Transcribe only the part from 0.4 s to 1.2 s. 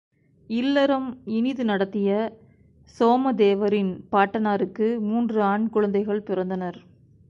இல்லறம்